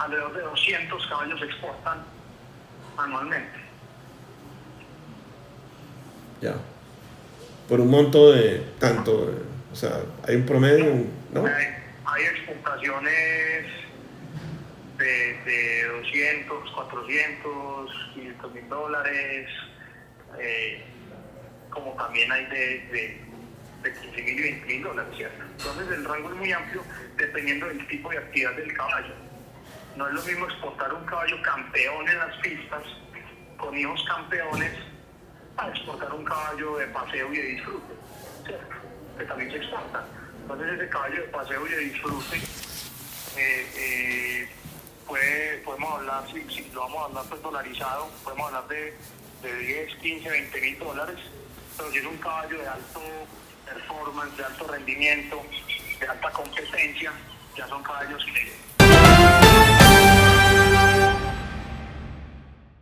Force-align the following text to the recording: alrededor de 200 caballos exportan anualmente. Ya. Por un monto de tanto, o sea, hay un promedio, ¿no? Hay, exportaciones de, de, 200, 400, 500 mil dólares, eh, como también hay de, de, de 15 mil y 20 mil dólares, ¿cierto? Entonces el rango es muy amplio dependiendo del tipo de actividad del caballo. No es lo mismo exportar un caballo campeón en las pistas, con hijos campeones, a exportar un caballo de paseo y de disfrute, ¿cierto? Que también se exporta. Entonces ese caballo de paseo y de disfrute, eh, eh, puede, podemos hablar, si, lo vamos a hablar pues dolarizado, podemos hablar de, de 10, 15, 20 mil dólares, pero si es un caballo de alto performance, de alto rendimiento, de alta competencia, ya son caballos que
alrededor 0.00 0.32
de 0.34 0.42
200 0.42 1.06
caballos 1.06 1.42
exportan 1.42 1.98
anualmente. 2.96 3.58
Ya. 6.40 6.54
Por 7.68 7.80
un 7.80 7.90
monto 7.90 8.32
de 8.32 8.60
tanto, 8.78 9.30
o 9.70 9.76
sea, 9.76 10.00
hay 10.26 10.36
un 10.36 10.46
promedio, 10.46 11.04
¿no? 11.32 11.44
Hay, 11.46 12.24
exportaciones 12.24 13.66
de, 14.98 15.38
de, 15.44 15.84
200, 16.02 16.70
400, 16.72 18.10
500 18.14 18.54
mil 18.54 18.68
dólares, 18.68 19.48
eh, 20.40 20.82
como 21.70 21.92
también 21.92 22.32
hay 22.32 22.46
de, 22.46 22.58
de, 22.90 23.20
de 23.82 24.00
15 24.00 24.22
mil 24.22 24.38
y 24.38 24.42
20 24.42 24.66
mil 24.66 24.82
dólares, 24.82 25.14
¿cierto? 25.16 25.44
Entonces 25.44 25.98
el 25.98 26.04
rango 26.04 26.30
es 26.30 26.36
muy 26.36 26.52
amplio 26.52 26.82
dependiendo 27.16 27.68
del 27.68 27.86
tipo 27.86 28.10
de 28.10 28.18
actividad 28.18 28.56
del 28.56 28.72
caballo. 28.72 29.29
No 30.00 30.08
es 30.08 30.14
lo 30.14 30.22
mismo 30.22 30.46
exportar 30.46 30.94
un 30.94 31.04
caballo 31.04 31.42
campeón 31.42 32.08
en 32.08 32.18
las 32.18 32.34
pistas, 32.38 32.82
con 33.58 33.76
hijos 33.76 34.02
campeones, 34.08 34.72
a 35.58 35.68
exportar 35.68 36.10
un 36.14 36.24
caballo 36.24 36.78
de 36.78 36.86
paseo 36.86 37.30
y 37.30 37.36
de 37.36 37.42
disfrute, 37.42 37.94
¿cierto? 38.46 38.76
Que 39.18 39.24
también 39.26 39.50
se 39.50 39.58
exporta. 39.58 40.02
Entonces 40.40 40.72
ese 40.72 40.88
caballo 40.88 41.20
de 41.20 41.28
paseo 41.28 41.66
y 41.66 41.70
de 41.70 41.78
disfrute, 41.80 42.36
eh, 43.36 43.72
eh, 43.76 44.48
puede, 45.06 45.58
podemos 45.58 45.92
hablar, 45.92 46.24
si, 46.32 46.70
lo 46.72 46.80
vamos 46.80 47.02
a 47.02 47.04
hablar 47.04 47.24
pues 47.28 47.42
dolarizado, 47.42 48.08
podemos 48.24 48.46
hablar 48.46 48.68
de, 48.68 48.96
de 49.42 49.54
10, 49.54 49.96
15, 49.96 50.30
20 50.30 50.60
mil 50.62 50.78
dólares, 50.78 51.18
pero 51.76 51.90
si 51.90 51.98
es 51.98 52.06
un 52.06 52.16
caballo 52.16 52.58
de 52.58 52.68
alto 52.68 53.02
performance, 53.66 54.34
de 54.34 54.44
alto 54.46 54.66
rendimiento, 54.66 55.42
de 56.00 56.06
alta 56.06 56.30
competencia, 56.30 57.12
ya 57.54 57.68
son 57.68 57.82
caballos 57.82 58.24
que 58.24 58.69